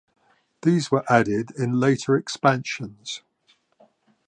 [0.63, 3.21] These were added in later expansions.